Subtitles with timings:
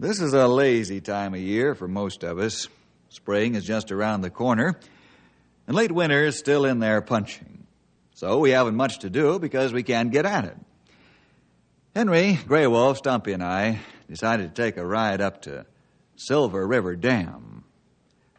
[0.00, 2.68] This is a lazy time of year for most of us.
[3.10, 4.80] Spring is just around the corner,
[5.66, 7.66] and late winter is still in there punching.
[8.14, 10.56] So we haven't much to do because we can't get at it.
[11.94, 15.66] Henry, Grey Wolf, Stumpy, and I decided to take a ride up to
[16.16, 17.64] Silver River Dam.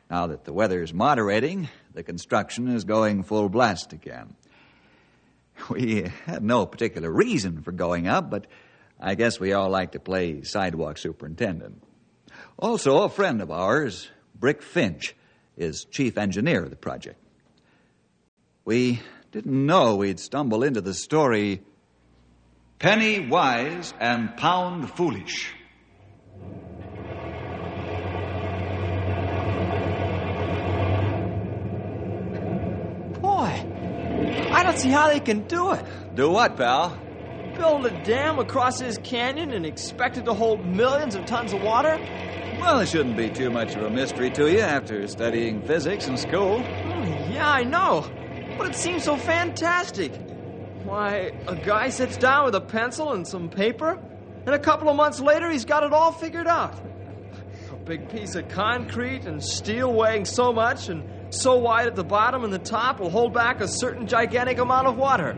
[0.10, 4.36] Now that the weather is moderating, the construction is going full blast again.
[5.70, 8.48] We had no particular reason for going up, but
[9.02, 11.84] I guess we all like to play sidewalk superintendent.
[12.60, 15.16] Also, a friend of ours, Brick Finch,
[15.58, 17.18] is chief engineer of the project.
[18.64, 21.64] We didn't know we'd stumble into the story
[22.78, 25.52] Penny Wise and Pound Foolish.
[33.20, 33.66] Boy,
[34.52, 35.86] I don't see how they can do it.
[36.16, 36.98] Do what, pal?
[37.56, 41.62] Build a dam across this canyon and expect it to hold millions of tons of
[41.62, 42.00] water?
[42.60, 46.18] Well, it shouldn't be too much of a mystery to you after studying physics in
[46.18, 46.60] school.
[46.64, 48.10] Hmm, yeah, I know.
[48.58, 50.12] But it seems so fantastic.
[50.84, 54.00] Why, a guy sits down with a pencil and some paper,
[54.46, 56.76] and a couple of months later he's got it all figured out.
[57.72, 61.04] A big piece of concrete and steel weighing so much and
[61.34, 64.88] so wide at the bottom and the top will hold back a certain gigantic amount
[64.88, 65.38] of water.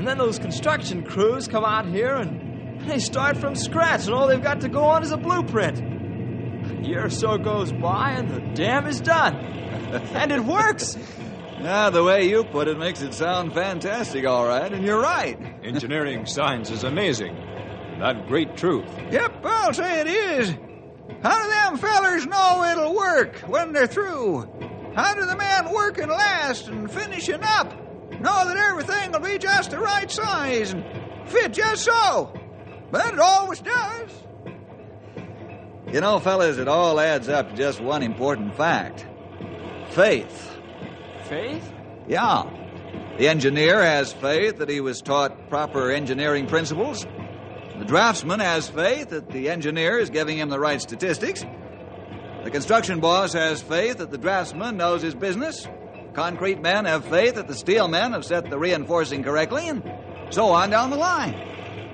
[0.00, 4.28] And then those construction crews come out here and they start from scratch, and all
[4.28, 5.78] they've got to go on is a blueprint.
[5.78, 9.36] A year or so goes by, and the dam is done.
[9.36, 10.96] and it works.
[11.62, 15.38] Ah, the way you put it makes it sound fantastic, all right, and you're right.
[15.62, 17.36] Engineering science is amazing.
[17.98, 18.88] That great truth.
[19.10, 20.56] Yep, I'll say it is.
[21.22, 24.48] How do them fellers know it'll work when they're through?
[24.96, 27.74] How do the men working last and finishing up
[28.20, 30.84] know that everything will be just the right size and
[31.28, 32.34] fit just so?
[32.90, 34.10] But it always does.
[35.92, 39.06] You know, fellas, it all adds up to just one important fact
[39.90, 40.58] faith.
[41.24, 41.72] Faith?
[42.06, 42.44] Yeah.
[43.18, 47.06] The engineer has faith that he was taught proper engineering principles.
[47.78, 51.44] The draftsman has faith that the engineer is giving him the right statistics.
[52.44, 55.66] The construction boss has faith that the draftsman knows his business.
[56.14, 59.82] Concrete men have faith that the steel men have set the reinforcing correctly, and
[60.30, 61.34] so on down the line.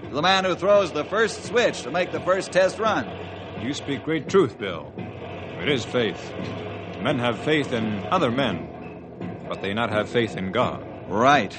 [0.09, 3.07] To the man who throws the first switch to make the first test run.
[3.61, 4.93] You speak great truth, Bill.
[4.97, 6.33] It is faith.
[7.03, 8.69] Men have faith in other men,
[9.49, 10.87] but they not have faith in God.
[11.09, 11.57] Right.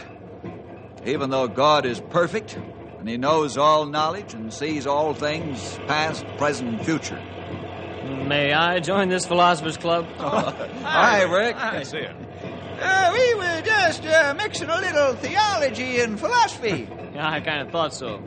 [1.05, 2.57] Even though God is perfect,
[2.99, 7.21] and He knows all knowledge and sees all things, past, present, future.
[8.25, 10.05] May I join this philosophers club?
[10.17, 11.55] Hi, Brick.
[11.55, 12.15] I see it.
[12.79, 16.87] Uh, we were just uh, mixing a little theology and philosophy.
[17.17, 18.21] Yeah, I kind of thought so.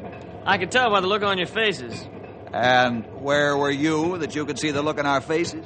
[0.45, 2.09] I could tell by the look on your faces.
[2.53, 5.65] And where were you that you could see the look in our faces?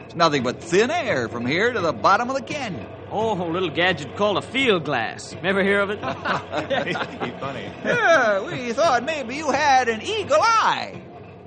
[0.00, 2.86] It's nothing but thin air from here to the bottom of the canyon.
[3.10, 5.34] Oh, a little gadget called a field glass.
[5.42, 6.00] Ever hear of it?
[7.40, 7.66] funny.
[7.82, 11.00] Uh, we thought maybe you had an eagle eye.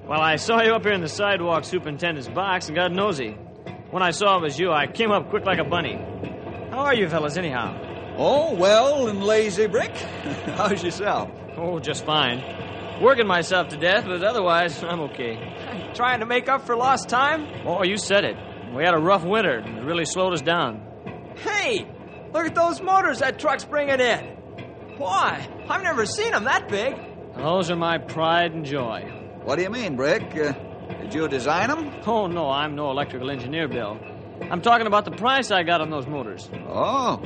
[0.07, 3.37] well, I saw you up here in the sidewalk superintendent's box and got nosy.
[3.91, 5.99] When I saw it was you, I came up quick like a bunny.
[6.77, 7.75] How are you fellas, anyhow?
[8.19, 9.89] Oh, well and lazy, Brick.
[10.57, 11.31] How's yourself?
[11.57, 12.43] Oh, just fine.
[13.01, 15.91] Working myself to death, but otherwise, I'm okay.
[15.95, 17.47] Trying to make up for lost time?
[17.65, 18.37] Oh, you said it.
[18.75, 19.57] We had a rough winter.
[19.57, 20.85] and It really slowed us down.
[21.37, 21.87] Hey,
[22.31, 24.19] look at those motors that truck's bringing in.
[24.99, 25.49] Why?
[25.67, 26.95] I've never seen them that big.
[27.37, 29.01] Those are my pride and joy.
[29.43, 30.21] What do you mean, Brick?
[30.37, 30.53] Uh,
[31.01, 31.91] did you design them?
[32.05, 33.99] Oh, no, I'm no electrical engineer, Bill.
[34.49, 36.49] I'm talking about the price I got on those motors.
[36.67, 37.21] Oh.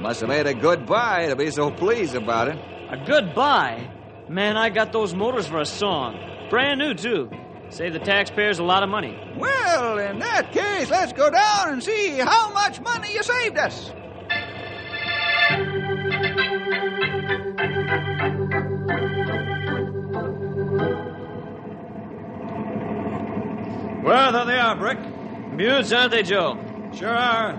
[0.00, 2.58] Must have made a good buy to be so pleased about it.
[2.90, 3.90] A good buy?
[4.28, 6.18] Man, I got those motors for a song.
[6.50, 7.30] Brand new, too.
[7.70, 9.18] Save the taxpayers a lot of money.
[9.36, 13.92] Well, in that case, let's go down and see how much money you saved us.
[24.02, 24.98] Well, there they are, Brick.
[25.58, 26.56] Buttes, aren't they, Joe?
[26.94, 27.52] Sure are.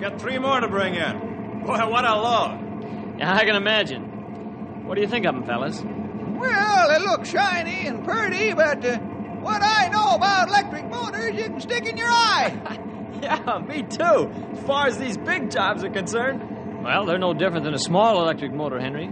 [0.00, 1.62] Got three more to bring in.
[1.64, 3.16] Boy, what a load.
[3.18, 4.84] Yeah, I can imagine.
[4.84, 5.82] What do you think of them, fellas?
[5.82, 8.98] Well, they look shiny and pretty, but uh,
[9.40, 12.78] what I know about electric motors, you can stick in your eye.
[13.22, 14.30] Yeah, me too.
[14.52, 16.84] As far as these big jobs are concerned.
[16.84, 19.10] Well, they're no different than a small electric motor, Henry.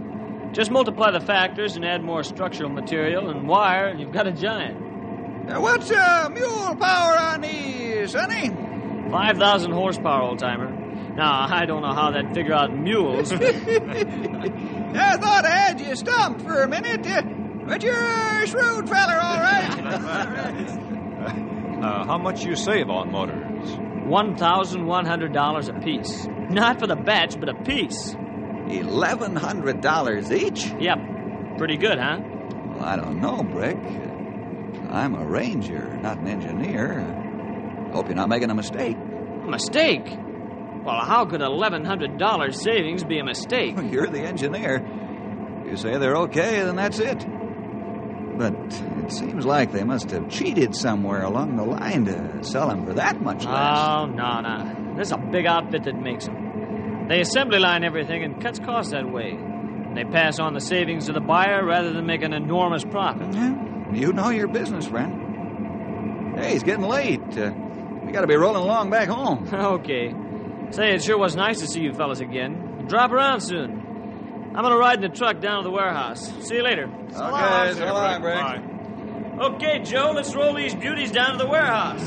[0.53, 4.31] Just multiply the factors and add more structural material and wire, and you've got a
[4.31, 4.77] giant.
[5.47, 8.49] Uh, what's uh, mule power on these, Sonny?
[9.11, 10.71] 5,000 horsepower, old timer.
[11.15, 13.31] Now, I don't know how that figure out mules.
[13.31, 13.37] I
[15.17, 17.21] thought I had you stumped for a minute, uh,
[17.67, 20.81] but you're a shrewd feller, all right.
[21.75, 23.69] Uh, how much you save on motors?
[24.07, 26.27] $1,100 a piece.
[26.49, 28.15] Not for the batch, but a piece.
[28.15, 30.65] $1,100 each?
[30.81, 31.57] Yep.
[31.59, 32.17] Pretty good, huh?
[32.21, 33.77] Well, I don't know, Brick.
[34.95, 37.01] I'm a ranger, not an engineer.
[37.91, 38.95] Hope you're not making a mistake.
[38.95, 40.05] A mistake?
[40.85, 43.75] Well, how could $1,100 savings be a mistake?
[43.91, 44.81] You're the engineer.
[45.65, 47.25] You say they're okay, then that's it.
[48.37, 48.53] But
[49.03, 52.93] it seems like they must have cheated somewhere along the line to sell them for
[52.93, 53.79] that much less.
[53.79, 54.93] Oh, no, no.
[54.95, 57.07] There's a big outfit that makes them.
[57.09, 59.37] They assembly line everything and cuts costs that way.
[59.93, 63.33] They pass on the savings to the buyer rather than make an enormous profit.
[63.33, 63.55] Yeah,
[63.95, 66.35] you know your business, friend.
[66.37, 67.21] Hey, it's getting late.
[67.37, 67.51] Uh,
[68.03, 69.47] we got to be rolling along back home.
[69.53, 70.13] Okay.
[70.71, 72.85] Say, it sure was nice to see you fellas again.
[72.87, 74.51] Drop around soon.
[74.55, 76.31] I'm gonna ride in the truck down to the warehouse.
[76.47, 76.85] See you later.
[76.85, 78.35] Okay, so long, Brick.
[78.35, 78.63] Bye.
[79.41, 82.01] Okay, Joe, let's roll these beauties down to the warehouse.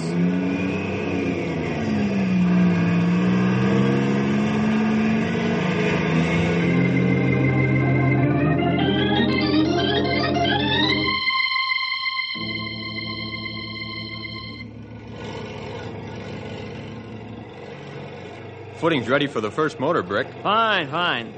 [18.78, 20.28] Footing's ready for the first motor, Brick.
[20.42, 21.34] Fine, fine.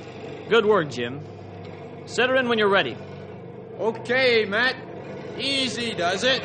[0.51, 1.23] Good work, Jim.
[2.05, 2.99] Set her in when you're ready.
[3.79, 4.77] Okay, Matt.
[5.39, 6.43] Easy does it.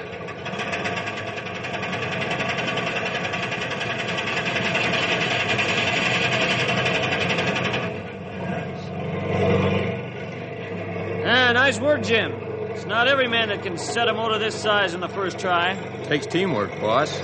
[11.27, 12.31] Ah, nice work, Jim.
[12.71, 15.75] It's not every man that can set a motor this size in the first try.
[16.03, 17.19] Takes teamwork, boss.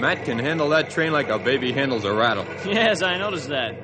[0.00, 2.46] Matt can handle that train like a baby handles a rattle.
[2.66, 3.74] Yes, I noticed that.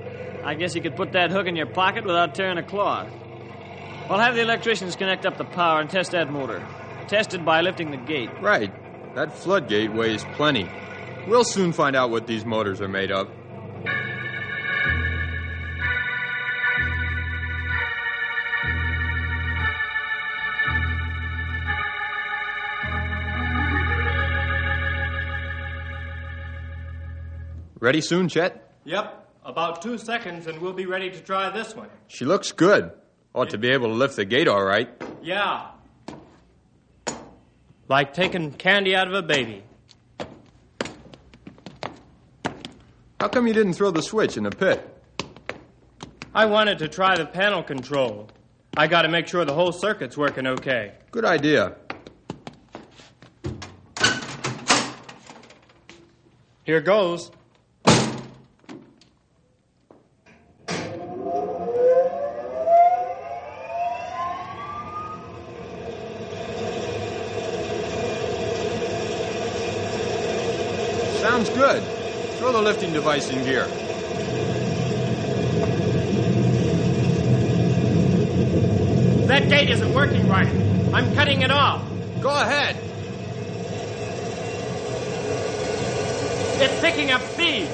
[0.44, 3.08] I guess you could put that hook in your pocket without tearing a cloth.
[4.10, 6.66] I'll have the electricians connect up the power and test that motor.
[7.08, 8.30] Test it by lifting the gate.
[8.40, 8.72] Right.
[9.14, 10.68] That floodgate weighs plenty.
[11.28, 13.28] We'll soon find out what these motors are made of.
[27.82, 28.70] Ready soon, Chet?
[28.84, 31.88] Yep, about two seconds and we'll be ready to try this one.
[32.06, 32.92] She looks good.
[33.34, 34.88] Ought to be able to lift the gate all right.
[35.20, 35.66] Yeah.
[37.88, 39.64] Like taking candy out of a baby.
[43.18, 44.88] How come you didn't throw the switch in the pit?
[46.32, 48.30] I wanted to try the panel control.
[48.76, 50.92] I gotta make sure the whole circuit's working okay.
[51.10, 51.74] Good idea.
[56.64, 57.32] Here goes.
[71.22, 71.82] Sounds good.
[72.92, 73.66] Device in gear.
[79.26, 80.46] That gate isn't working right.
[80.92, 81.82] I'm cutting it off.
[82.20, 82.76] Go ahead.
[86.60, 87.66] It's picking up speed.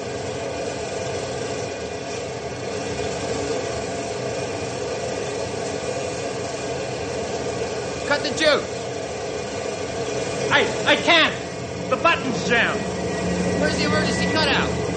[8.07, 8.79] Cut the juice.
[10.51, 11.89] I I can't.
[11.89, 12.79] The button's jammed.
[13.59, 14.88] Where's the emergency cutout?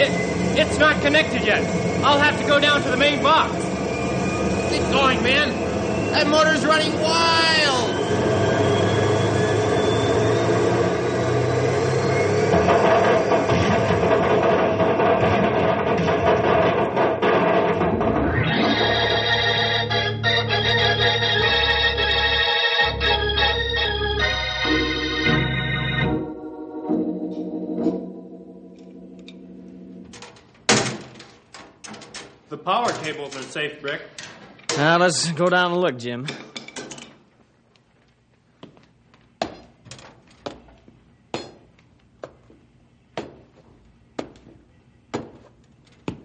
[0.00, 0.10] It
[0.58, 1.62] it's not connected yet.
[2.04, 3.52] I'll have to go down to the main box.
[4.70, 5.50] Get going, man.
[6.12, 7.97] That motor's running wild.
[33.08, 34.02] Power cables are safe, Brick.
[34.76, 36.26] Now, let's go down and look, Jim.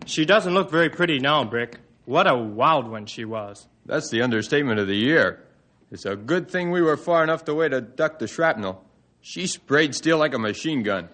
[0.05, 1.79] She doesn't look very pretty now, Brick.
[2.05, 3.67] What a wild one she was.
[3.85, 5.43] That's the understatement of the year.
[5.89, 8.83] It's a good thing we were far enough away to duck the shrapnel.
[9.21, 11.09] She sprayed steel like a machine gun.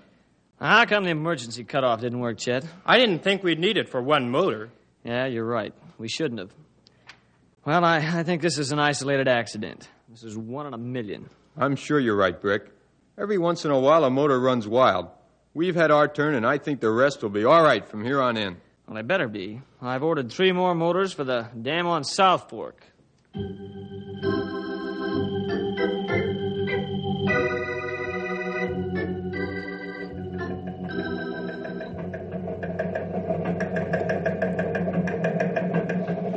[0.60, 2.66] How come the emergency cutoff didn't work, Chet?
[2.86, 4.72] I didn't think we'd need it for one motor.
[5.04, 5.74] Yeah, you're right.
[5.98, 6.52] We shouldn't have.
[7.66, 9.88] Well, I, I think this is an isolated accident.
[10.10, 11.30] This is one in a million.
[11.58, 12.70] I'm sure you're right, Brick.
[13.18, 15.08] Every once in a while, a motor runs wild.
[15.54, 18.22] We've had our turn, and I think the rest will be all right from here
[18.22, 18.58] on in.
[18.88, 19.62] Well, they better be.
[19.82, 22.82] I've ordered three more motors for the dam on South Fork.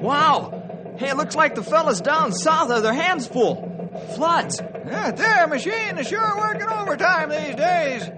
[0.02, 0.94] Wow!
[0.98, 3.68] Hey, it looks like the fellas down south have their hands full.
[4.16, 4.58] Floods.
[4.58, 8.10] That their machine is sure working overtime these days.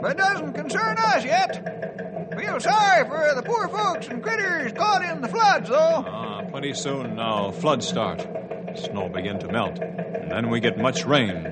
[0.00, 2.32] But it doesn't concern us yet.
[2.36, 6.04] Feel sorry for the poor folks and critters caught in the floods, though.
[6.06, 8.26] Ah, pretty soon now, floods start.
[8.74, 9.78] Snow begin to melt.
[9.78, 11.44] And then we get much rain.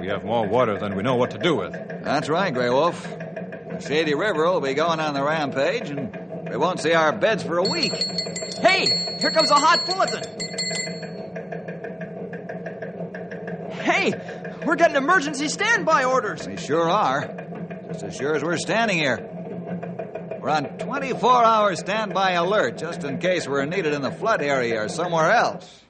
[0.00, 1.72] We have more water than we know what to do with.
[2.02, 3.02] That's right, Grey Wolf.
[3.02, 7.42] The Shady River will be going on the rampage, and we won't see our beds
[7.44, 7.92] for a week.
[8.60, 10.22] Hey, here comes a hot bulletin.
[13.80, 14.12] Hey,
[14.64, 16.46] we're getting emergency standby orders.
[16.46, 17.26] We sure are.
[17.88, 19.18] Just as sure as we're standing here.
[20.40, 24.82] We're on 24 hour standby alert just in case we're needed in the flood area
[24.82, 25.82] or somewhere else.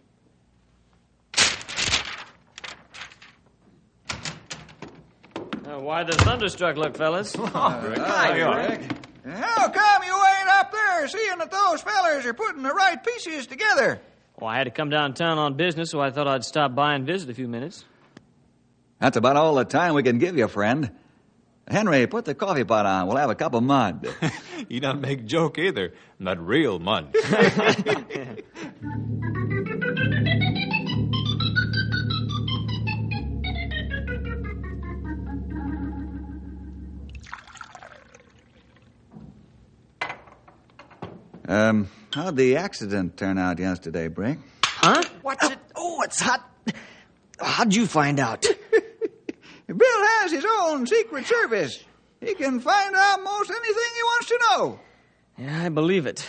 [5.86, 7.32] Why the thunderstruck look, fellas?
[7.38, 9.05] Hi, Brick.
[9.26, 13.46] How come you ain't up there seeing that those fellers are putting the right pieces
[13.46, 14.00] together?
[14.38, 17.04] Well, I had to come downtown on business, so I thought I'd stop by and
[17.06, 17.84] visit a few minutes.
[19.00, 20.92] That's about all the time we can give you, friend.
[21.68, 23.08] Henry, put the coffee pot on.
[23.08, 24.08] We'll have a cup of mud.
[24.68, 25.94] you don't make joke either.
[26.20, 27.14] Not real mud.
[41.46, 44.38] um, how'd the accident turn out yesterday, Brick?
[44.64, 45.02] Huh?
[45.22, 45.58] What's it?
[45.74, 46.48] Oh, it's hot.
[47.40, 48.42] How'd you find out?
[49.66, 51.82] Bill has his own secret service.
[52.20, 54.80] He can find out most anything he wants to know.
[55.38, 56.26] Yeah, I believe it.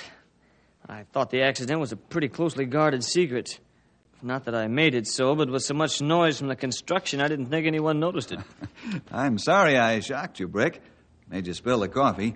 [0.90, 3.60] I thought the accident was a pretty closely guarded secret.
[4.22, 7.28] Not that I made it so, but with so much noise from the construction, I
[7.28, 8.40] didn't think anyone noticed it.
[9.12, 10.82] I'm sorry I shocked you, Brick.
[11.30, 12.36] Made you spill the coffee.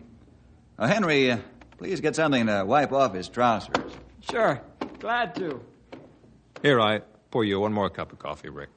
[0.78, 1.38] Uh, Henry, uh,
[1.82, 3.92] please get something to wipe off his trousers.
[4.20, 4.62] Sure.
[5.00, 5.60] Glad to.
[6.62, 8.70] Here, I pour you one more cup of coffee, Brick.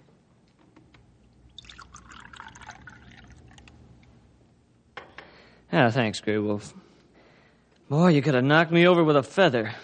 [5.71, 6.73] Yeah, thanks, Grey Wolf.
[7.91, 9.75] Boy, you could have knocked me over with a feather.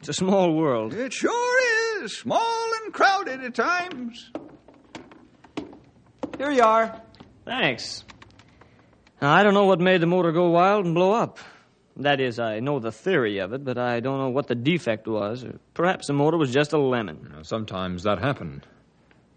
[0.00, 0.92] It's a small world.
[0.92, 2.14] It sure is.
[2.14, 4.30] Small and crowded at times.
[6.36, 7.00] Here you are.
[7.46, 8.04] Thanks.
[9.22, 11.38] Now, I don't know what made the motor go wild and blow up.
[11.98, 15.08] That is, I know the theory of it, but I don't know what the defect
[15.08, 15.46] was.
[15.72, 17.30] Perhaps the motor was just a lemon.
[17.34, 18.66] Now, sometimes that happened.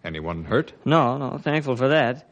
[0.03, 0.73] Anyone hurt?
[0.83, 2.29] No, no, thankful for that.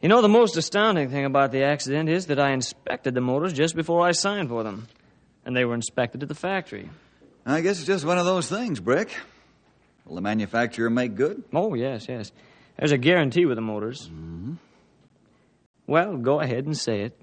[0.00, 3.52] You know, the most astounding thing about the accident is that I inspected the motors
[3.52, 4.88] just before I signed for them.
[5.44, 6.90] And they were inspected at the factory.
[7.44, 9.14] I guess it's just one of those things, Brick.
[10.04, 11.44] Will the manufacturer make good?
[11.52, 12.32] Oh, yes, yes.
[12.76, 14.08] There's a guarantee with the motors.
[14.08, 14.54] Mm-hmm.
[15.86, 17.18] Well, go ahead and say it.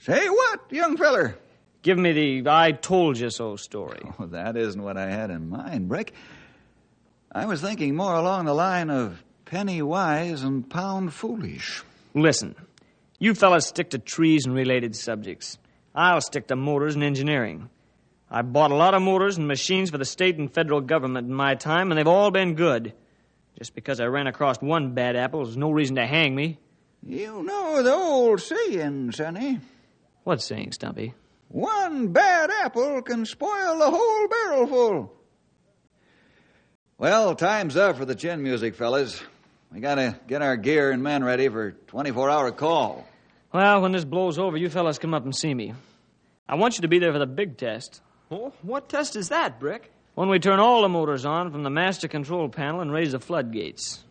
[0.00, 1.36] Say what, young feller?
[1.84, 4.00] Give me the I told you so story.
[4.18, 6.14] Oh, that isn't what I had in mind, Brick.
[7.30, 11.82] I was thinking more along the line of penny wise and pound foolish.
[12.14, 12.54] Listen,
[13.18, 15.58] you fellas stick to trees and related subjects.
[15.94, 17.68] I'll stick to motors and engineering.
[18.30, 21.34] I bought a lot of motors and machines for the state and federal government in
[21.34, 22.94] my time, and they've all been good.
[23.58, 26.58] Just because I ran across one bad apple is no reason to hang me.
[27.02, 29.60] You know the old saying, Sonny.
[30.22, 31.12] What saying, Stumpy?
[31.54, 35.12] One bad apple can spoil the whole barrel full.
[36.98, 39.22] Well, time's up for the chin music, fellas.
[39.72, 43.06] We gotta get our gear and men ready for 24 hour call.
[43.52, 45.74] Well, when this blows over, you fellas come up and see me.
[46.48, 48.02] I want you to be there for the big test.
[48.32, 49.92] Oh, what test is that, Brick?
[50.16, 53.20] When we turn all the motors on from the master control panel and raise the
[53.20, 54.02] floodgates.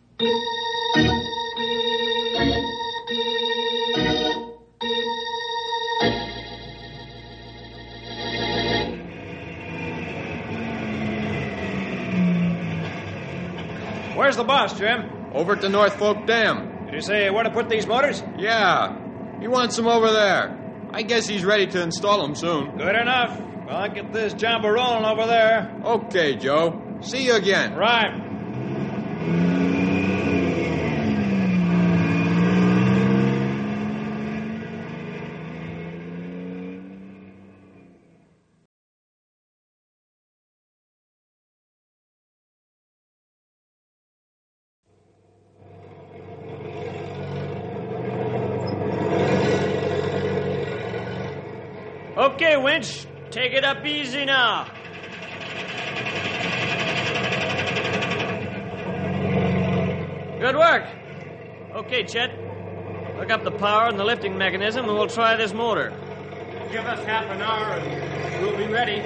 [14.33, 15.27] Where's the boss, Jim?
[15.35, 16.85] Over at the North Fork Dam.
[16.85, 18.23] Did you say where to put these motors?
[18.35, 18.97] Yeah.
[19.39, 20.57] He wants them over there.
[20.91, 22.75] I guess he's ready to install them soon.
[22.75, 23.39] Good enough.
[23.67, 25.71] Well, I'll get this job rolling over there.
[25.85, 26.81] Okay, Joe.
[27.01, 27.75] See you again.
[27.75, 29.52] Right.
[52.33, 54.65] Okay, Winch, take it up easy now.
[60.39, 60.83] Good work.
[61.75, 62.31] Okay, Chet.
[63.17, 65.91] Hook up the power and the lifting mechanism, and we'll try this motor.
[66.71, 68.99] Give us half an hour and we'll be ready.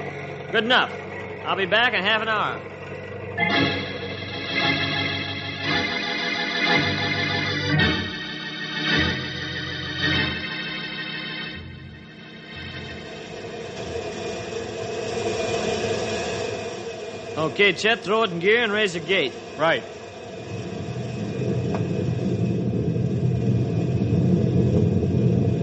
[0.53, 0.91] Good enough.
[1.45, 3.76] I'll be back in half an hour.
[17.47, 19.31] Okay, Chet, throw it in gear and raise the gate.
[19.57, 19.81] Right.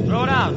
[0.06, 0.54] Throw it out.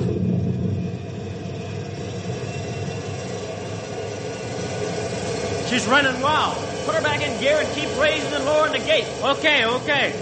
[5.68, 6.56] She's running wild.
[6.86, 9.06] Put her back in gear and keep raising and lowering the gate.
[9.22, 10.14] Okay, okay.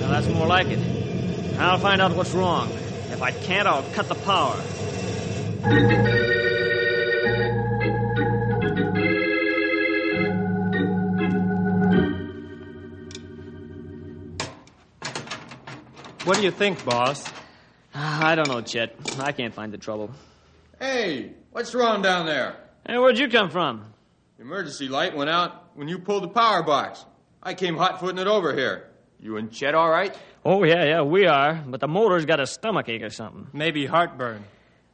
[0.00, 0.80] Now, that's more like it.
[1.60, 2.70] I'll find out what's wrong.
[3.12, 4.60] If I can't, I'll cut the power.
[16.24, 17.24] What do you think, boss?
[17.94, 18.94] I don't know, Chet.
[19.18, 20.10] I can't find the trouble.
[20.78, 22.56] Hey, what's wrong down there?
[22.86, 23.94] Hey, where'd you come from?
[24.36, 27.04] The emergency light went out when you pulled the power box.
[27.42, 28.90] I came hot footing it over here.
[29.20, 30.14] You and Chet all right?
[30.44, 31.62] Oh, yeah, yeah, we are.
[31.66, 33.48] But the motor's got a stomach ache or something.
[33.52, 34.44] Maybe heartburn.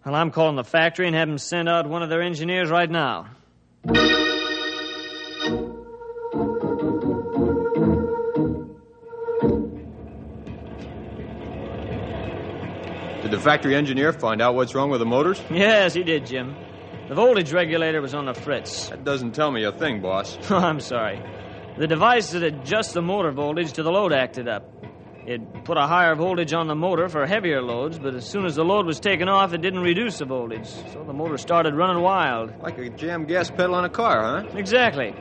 [0.04, 2.90] Well, I'm calling the factory and have them send out one of their engineers right
[2.90, 3.26] now.
[13.22, 15.40] Did the factory engineer find out what's wrong with the motors?
[15.50, 16.54] Yes, he did, Jim.
[17.08, 18.90] The voltage regulator was on the fritz.
[18.90, 20.36] That doesn't tell me a thing, boss.
[20.50, 21.22] Oh, I'm sorry.
[21.78, 24.70] The device that adjusts the motor voltage to the load acted up.
[25.26, 28.56] It put a higher voltage on the motor for heavier loads, but as soon as
[28.56, 30.66] the load was taken off, it didn't reduce the voltage.
[30.66, 32.52] So the motor started running wild.
[32.60, 34.58] Like a jammed gas pedal on a car, huh?
[34.58, 35.14] Exactly.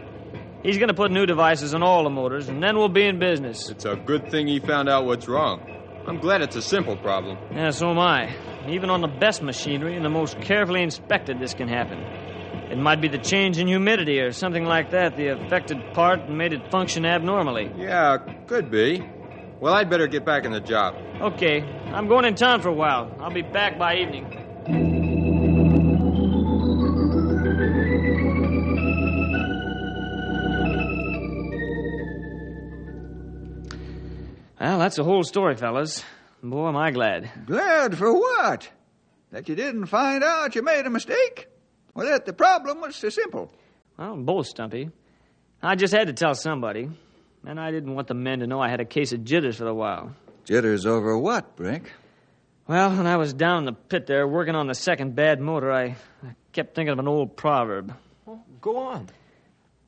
[0.62, 3.18] He's going to put new devices on all the motors, and then we'll be in
[3.18, 3.70] business.
[3.70, 5.62] It's a good thing he found out what's wrong.
[6.06, 7.38] I'm glad it's a simple problem.
[7.54, 8.36] Yeah, so am I.
[8.68, 12.00] Even on the best machinery and the most carefully inspected, this can happen.
[12.72, 16.54] It might be the change in humidity or something like that, the affected part made
[16.54, 17.72] it function abnormally.
[17.78, 19.06] Yeah, could be.
[19.64, 20.94] Well, I'd better get back in the job.
[21.22, 21.62] Okay,
[21.94, 23.16] I'm going in town for a while.
[23.22, 24.26] I'll be back by evening.
[34.60, 36.04] Well, that's the whole story, fellas.
[36.44, 37.32] Boy, am I glad.
[37.46, 38.70] Glad for what?
[39.32, 41.48] That you didn't find out you made a mistake?
[41.96, 43.50] Or that the problem was so simple?
[43.98, 44.90] Well, both, Stumpy.
[45.62, 46.90] I just had to tell somebody.
[47.46, 49.68] And I didn't want the men to know I had a case of jitters for
[49.68, 50.14] a while.
[50.46, 51.92] Jitters over what, Brick?
[52.68, 55.72] Well, when I was down in the pit there working on the second bad motor,
[55.72, 55.84] I,
[56.24, 57.94] I kept thinking of an old proverb.
[58.62, 59.08] Go on.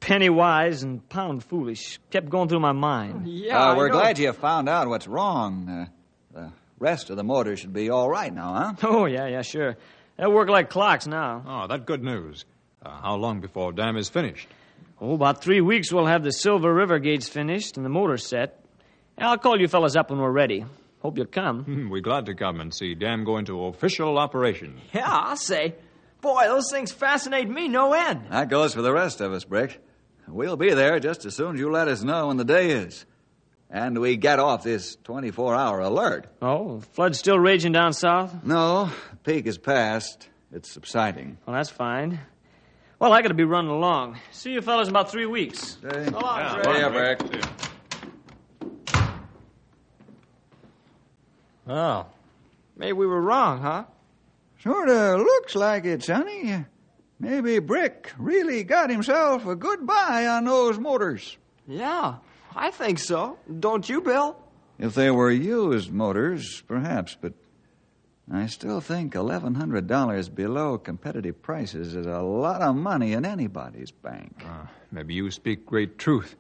[0.02, 2.00] Penny wise and pound foolish.
[2.12, 3.28] Kept going through my mind.
[3.28, 3.94] Yeah, Uh, we're know.
[3.94, 5.70] glad you found out what's wrong.
[5.70, 5.86] Uh,
[6.34, 8.74] the rest of the motor should be all right now, huh?
[8.88, 9.78] Oh, yeah, yeah, sure.
[10.18, 11.44] They work like clocks now.
[11.48, 12.44] Oh, that good news.
[12.86, 14.48] Uh, how long before dam is finished?
[15.08, 18.66] Oh, about three weeks we'll have the Silver River gates finished and the motor set.
[19.20, 20.66] I'll call you fellas up when we're ready.
[21.04, 21.64] Hope you'll come.
[21.64, 24.82] Hmm, We're glad to come and see dam go into official operation.
[24.94, 25.76] Yeah, I'll say.
[26.22, 28.26] Boy, those things fascinate me no end.
[28.32, 29.80] That goes for the rest of us, Brick.
[30.28, 33.06] We'll be there just as soon as you let us know when the day is.
[33.70, 36.26] And we get off this 24 hour alert.
[36.42, 38.44] Oh, flood's still raging down south?
[38.44, 40.28] No, the peak is past.
[40.52, 41.38] It's subsiding.
[41.46, 42.20] Well, that's fine.
[43.06, 44.18] Well, I gotta be running along.
[44.32, 45.78] See you fellas in about three weeks.
[45.80, 46.76] Say, So long, Yeah, Fred.
[46.76, 47.46] Yeah, Brick.
[51.68, 52.08] Oh.
[52.76, 53.84] Maybe we were wrong, huh?
[54.64, 56.66] Sort of looks like it, Sonny.
[57.20, 61.38] Maybe Brick really got himself a good buy on those motors.
[61.68, 62.16] Yeah,
[62.56, 63.38] I think so.
[63.60, 64.36] Don't you, Bill?
[64.80, 67.34] If they were used motors, perhaps, but
[68.32, 74.44] I still think $1,100 below competitive prices is a lot of money in anybody's bank.
[74.44, 76.36] Uh, maybe you speak great truth.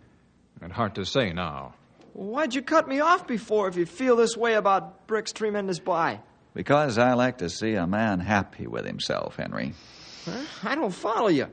[0.61, 1.75] And hard to say now.
[2.13, 6.21] Why'd you cut me off before if you feel this way about Brick's tremendous buy?
[6.53, 9.73] Because I like to see a man happy with himself, Henry.
[10.23, 10.43] Huh?
[10.63, 11.47] I don't follow you.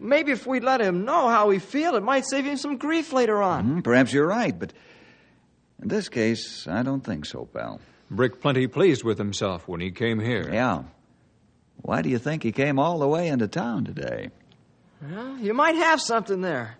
[0.00, 3.12] Maybe if we'd let him know how we feel, it might save him some grief
[3.12, 3.64] later on.
[3.64, 4.72] Hmm, perhaps you're right, but
[5.82, 7.80] in this case, I don't think so, pal.
[8.10, 10.48] Brick plenty pleased with himself when he came here.
[10.50, 10.84] Yeah.
[11.82, 14.30] Why do you think he came all the way into town today?
[15.02, 16.76] Well, you might have something there.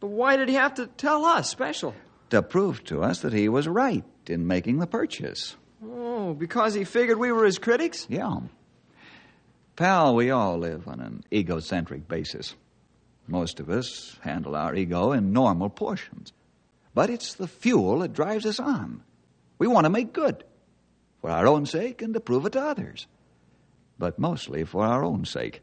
[0.00, 1.94] But why did he have to tell us special?
[2.30, 5.56] To prove to us that he was right in making the purchase.
[5.84, 8.06] Oh, because he figured we were his critics?
[8.08, 8.40] Yeah.
[9.76, 12.54] Pal, we all live on an egocentric basis.
[13.26, 16.32] Most of us handle our ego in normal portions.
[16.94, 19.02] But it's the fuel that drives us on.
[19.58, 20.44] We want to make good
[21.22, 23.06] for our own sake and to prove it to others.
[23.98, 25.62] But mostly for our own sake,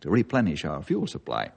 [0.00, 1.50] to replenish our fuel supply,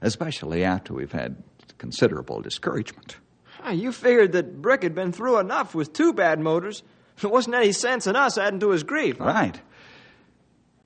[0.00, 1.42] especially after we've had
[1.76, 3.18] considerable discouragement.
[3.62, 6.82] Ah, you figured that Brick had been through enough with two bad motors.
[7.20, 9.18] There wasn't any sense in us adding to his grief.
[9.18, 9.24] Huh?
[9.24, 9.60] Right.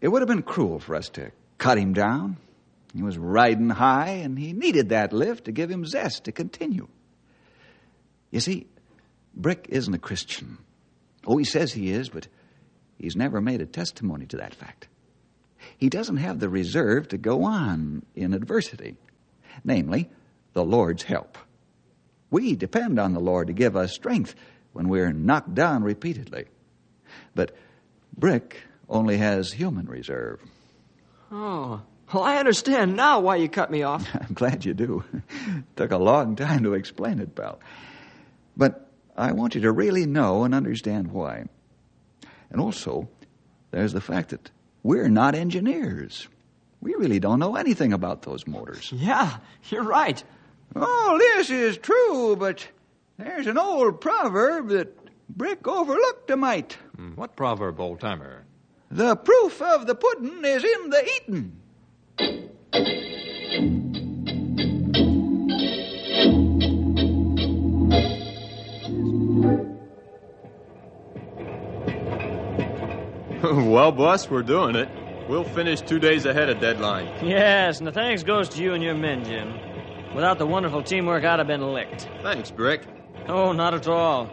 [0.01, 2.37] It would have been cruel for us to cut him down.
[2.94, 6.88] He was riding high, and he needed that lift to give him zest to continue.
[8.31, 8.66] You see,
[9.35, 10.59] Brick isn't a Christian.
[11.29, 12.27] Oh, he says he is, but
[12.97, 14.88] he's never made a testimony to that fact.
[15.77, 18.97] He doesn't have the reserve to go on in adversity,
[19.62, 20.09] namely,
[20.55, 21.37] the Lord's help.
[22.31, 24.35] We depend on the Lord to give us strength
[24.73, 26.47] when we're knocked down repeatedly.
[27.35, 27.55] But
[28.17, 30.41] Brick only has human reserve.
[31.31, 34.09] Oh, well, I understand now why you cut me off.
[34.14, 35.05] I'm glad you do.
[35.77, 37.61] Took a long time to explain it, pal.
[38.57, 38.88] But
[39.18, 41.44] I want you to really know and understand why.
[42.50, 43.09] And also,
[43.72, 44.50] there's the fact that
[44.83, 46.28] we're not engineers.
[46.81, 48.92] We really don't know anything about those motors.
[48.92, 49.38] Yeah,
[49.70, 50.22] you're right.
[50.76, 52.66] Oh, this is true, but
[53.18, 54.96] there's an old proverb that
[55.28, 56.78] Brick overlooked a mite.
[56.96, 58.44] Hmm, What proverb, old timer?
[58.90, 61.52] The proof of the pudding is in the eating.
[73.68, 74.88] Well, boss, we're doing it.
[75.28, 77.07] We'll finish two days ahead of deadline.
[77.26, 79.54] Yes, and the thanks goes to you and your men, Jim.
[80.14, 82.09] Without the wonderful teamwork, I'd have been licked.
[82.22, 82.83] Thanks, Brick.
[83.28, 84.31] Oh, not at all.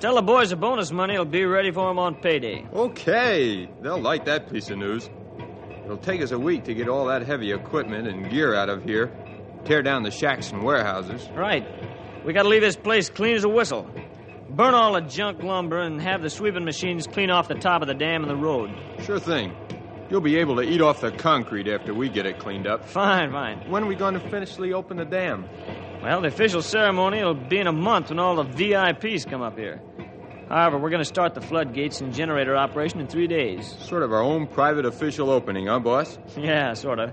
[0.00, 2.66] Tell the boys the bonus money will be ready for 'em on payday.
[2.74, 5.08] Okay, they'll like that piece of news.
[5.84, 8.82] It'll take us a week to get all that heavy equipment and gear out of
[8.82, 9.10] here,
[9.64, 11.28] tear down the shacks and warehouses.
[11.34, 11.64] Right.
[12.24, 13.88] We gotta leave this place clean as a whistle.
[14.56, 17.88] Burn all the junk lumber and have the sweeping machines clean off the top of
[17.88, 18.70] the dam and the road.
[19.02, 19.54] Sure thing.
[20.08, 22.88] You'll be able to eat off the concrete after we get it cleaned up.
[22.88, 23.70] Fine, fine.
[23.70, 25.46] When are we going to officially open the dam?
[26.02, 29.58] Well, the official ceremony will be in a month when all the VIPs come up
[29.58, 29.82] here.
[30.48, 33.76] However, we're going to start the floodgates and generator operation in three days.
[33.80, 36.16] Sort of our own private official opening, huh, boss?
[36.38, 37.12] Yeah, sort of.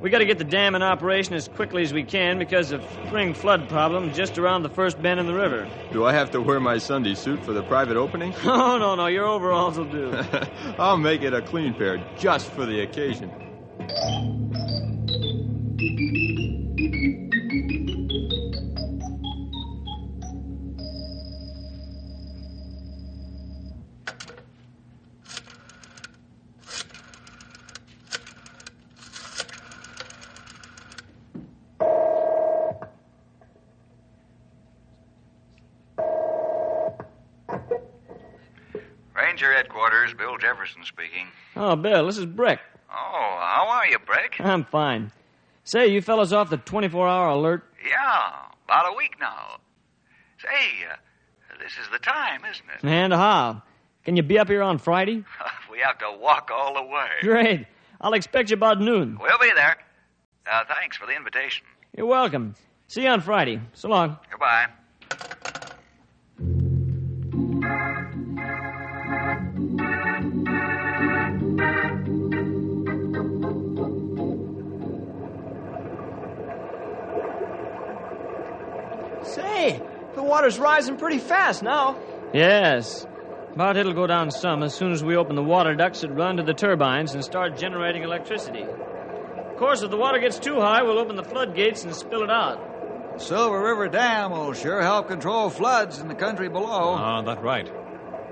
[0.00, 2.84] We got to get the dam in operation as quickly as we can because of
[3.06, 5.68] spring flood problem just around the first bend in the river.
[5.92, 8.34] Do I have to wear my Sunday suit for the private opening?
[8.44, 10.20] Oh, no, no, your overalls will do.
[10.78, 13.30] I'll make it a clean pair just for the occasion.
[39.38, 41.28] Ranger headquarters, Bill Jefferson speaking.
[41.54, 42.58] Oh, Bill, this is Brick.
[42.90, 44.34] Oh, how are you, Brick?
[44.40, 45.12] I'm fine.
[45.62, 47.62] Say, you fellas off the 24 hour alert?
[47.88, 48.32] Yeah,
[48.64, 49.58] about a week now.
[50.42, 50.48] Say,
[50.90, 52.84] uh, this is the time, isn't it?
[52.84, 53.62] And how?
[54.04, 55.24] Can you be up here on Friday?
[55.70, 57.08] we have to walk all the way.
[57.20, 57.66] Great.
[58.00, 59.18] I'll expect you about noon.
[59.20, 59.76] We'll be there.
[60.50, 61.64] Uh, thanks for the invitation.
[61.96, 62.56] You're welcome.
[62.88, 63.60] See you on Friday.
[63.74, 64.18] So long.
[64.32, 64.66] Goodbye.
[80.28, 81.96] Water's rising pretty fast now.
[82.32, 83.06] Yes.
[83.56, 86.36] But it'll go down some as soon as we open the water ducts that run
[86.36, 88.62] to the turbines and start generating electricity.
[88.62, 92.30] Of course, if the water gets too high, we'll open the floodgates and spill it
[92.30, 92.64] out.
[93.16, 96.94] Silver River Dam will sure help control floods in the country below.
[96.94, 97.68] Ah, that's right.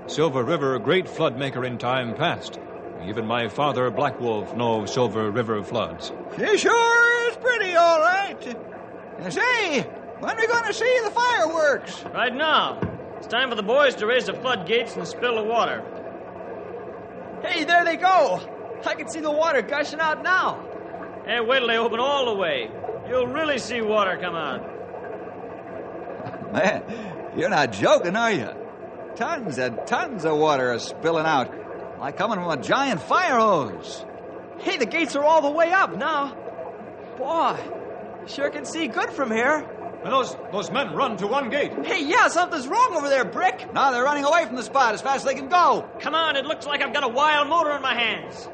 [0.05, 2.57] Silver River, a great flood maker in time past.
[3.05, 6.13] Even my father, Black Wolf, knows Silver River floods.
[6.37, 8.57] She sure is pretty, all right.
[9.29, 9.85] Say,
[10.19, 12.03] when are we going to see the fireworks?
[12.13, 12.79] Right now.
[13.17, 15.83] It's time for the boys to raise the floodgates and spill the water.
[17.43, 18.39] Hey, there they go!
[18.85, 20.63] I can see the water gushing out now.
[21.25, 22.69] Hey, wait till they open all the way.
[23.09, 24.61] You'll really see water come out.
[26.53, 26.83] Man,
[27.35, 28.49] you're not joking, are you?
[29.15, 31.51] Tons and tons of water are spilling out,
[31.99, 34.05] like coming from a giant fire hose.
[34.59, 36.35] Hey, the gates are all the way up now.
[37.17, 37.57] Boy,
[38.21, 39.67] you sure can see good from here.
[40.03, 41.71] And those, those men run to one gate.
[41.85, 43.73] Hey, yeah, something's wrong over there, Brick.
[43.73, 45.87] Now they're running away from the spot as fast as they can go.
[45.99, 48.47] Come on, it looks like I've got a wild motor in my hands.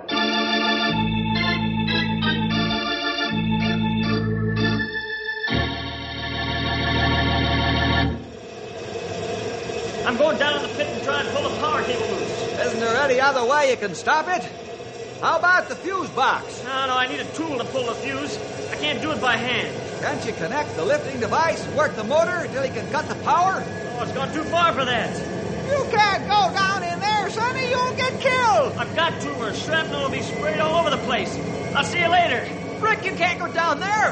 [10.06, 12.60] I'm going down in the pit and try and pull the power cable loose.
[12.60, 14.48] Isn't there any other way you can stop it?
[15.24, 16.62] How about the fuse box?
[16.66, 18.38] No, no, I need a tool to pull the fuse.
[18.70, 19.72] I can't do it by hand.
[20.02, 23.16] Can't you connect the lifting device and work the motor until you can cut the
[23.24, 23.64] power?
[23.64, 25.16] Oh, it's gone too far for that.
[25.72, 27.70] You can't go down in there, Sonny.
[27.70, 28.74] You'll get killed.
[28.74, 31.34] I've got to, or shrapnel will be sprayed all over the place.
[31.74, 32.46] I'll see you later.
[32.82, 34.12] Brick, you can't go down there.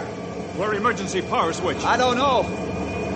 [0.56, 1.84] Where emergency power switch?
[1.84, 2.44] I don't know.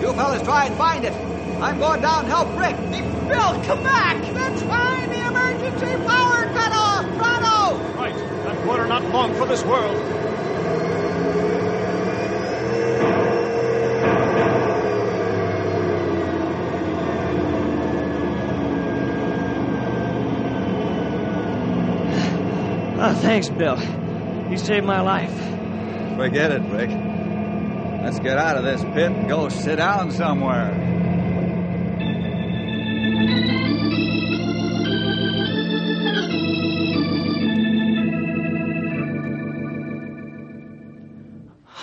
[0.02, 1.14] You fellas try and find it.
[1.62, 2.76] I'm going down to help Brick.
[2.92, 4.20] Hey, Bill, come back.
[4.34, 7.16] Let's find the emergency power cutoff.
[7.16, 7.55] Pronto.
[7.96, 8.14] Right.
[8.14, 9.96] And we're not long for this world.
[22.98, 23.78] Oh, thanks, Bill.
[24.50, 25.32] You saved my life.
[26.16, 26.90] Forget it, Brick.
[26.90, 30.85] Let's get out of this pit and go sit down somewhere.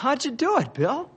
[0.03, 1.09] How'd you do it, Bill?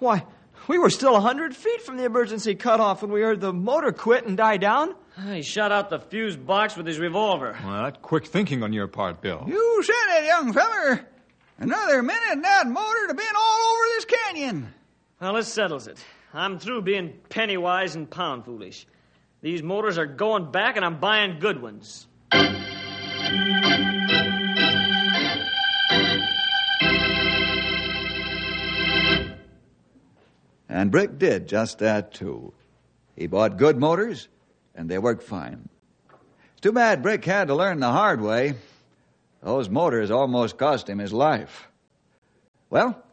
[0.00, 0.22] Why,
[0.66, 3.90] we were still a hundred feet from the emergency cutoff when we heard the motor
[3.90, 4.94] quit and die down.
[5.32, 7.56] He shot out the fuse box with his revolver.
[7.64, 9.46] Well, that quick thinking on your part, Bill.
[9.48, 11.08] You said it, young feller.
[11.56, 14.74] Another minute and that motor'd have been all over this canyon.
[15.22, 15.96] Well, this settles it.
[16.34, 18.86] I'm through being penny wise and pound foolish.
[19.40, 22.06] These motors are going back, and I'm buying good ones.
[30.88, 32.54] And Brick did just that, too.
[33.14, 34.26] He bought good motors,
[34.74, 35.68] and they worked fine.
[36.52, 38.54] It's too bad Brick had to learn the hard way.
[39.42, 41.68] Those motors almost cost him his life.
[42.70, 43.04] Well,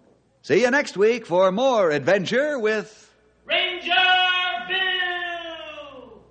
[0.41, 3.91] see you next week for more adventure with Ranger
[4.69, 6.21] Bill!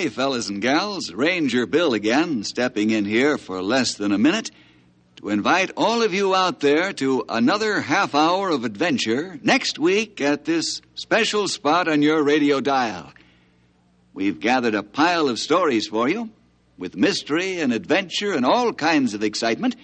[0.00, 1.12] Hi, fellas and gals.
[1.12, 4.50] Ranger Bill again, stepping in here for less than a minute
[5.16, 10.22] to invite all of you out there to another half hour of adventure next week
[10.22, 13.12] at this special spot on your radio dial.
[14.14, 16.30] We've gathered a pile of stories for you
[16.78, 19.76] with mystery and adventure and all kinds of excitement,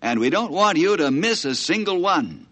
[0.00, 2.46] and we don't want you to miss a single one.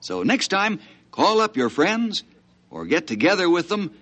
[0.00, 0.80] So next time,
[1.12, 2.24] call up your friends
[2.68, 3.94] or get together with them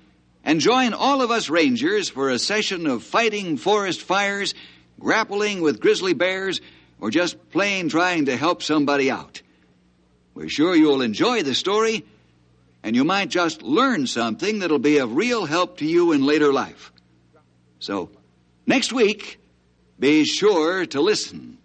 [0.49, 4.55] and join all of us Rangers for a session of fighting forest fires,
[4.99, 6.63] grappling with grizzly bears,
[6.99, 9.43] or just plain trying to help somebody out.
[10.33, 12.03] We're sure you'll enjoy the story,
[12.83, 16.51] and you might just learn something that'll be of real help to you in later
[16.51, 16.93] life.
[17.79, 18.09] So,
[18.67, 19.39] next week,
[20.01, 21.58] be sure to listen.